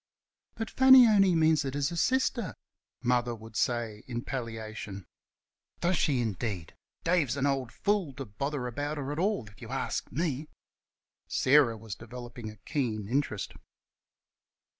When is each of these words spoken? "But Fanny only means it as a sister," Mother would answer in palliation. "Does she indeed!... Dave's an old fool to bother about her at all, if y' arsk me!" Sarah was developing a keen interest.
"But 0.55 0.71
Fanny 0.71 1.05
only 1.07 1.35
means 1.35 1.63
it 1.63 1.75
as 1.75 1.91
a 1.91 1.95
sister," 1.95 2.55
Mother 3.03 3.35
would 3.35 3.51
answer 3.51 4.01
in 4.07 4.23
palliation. 4.23 5.05
"Does 5.79 5.95
she 5.95 6.21
indeed!... 6.21 6.75
Dave's 7.03 7.37
an 7.37 7.45
old 7.45 7.71
fool 7.71 8.11
to 8.13 8.25
bother 8.25 8.65
about 8.65 8.97
her 8.97 9.11
at 9.11 9.19
all, 9.19 9.45
if 9.47 9.61
y' 9.61 9.67
arsk 9.67 10.11
me!" 10.11 10.47
Sarah 11.27 11.77
was 11.77 11.93
developing 11.93 12.49
a 12.49 12.55
keen 12.55 13.07
interest. 13.07 13.53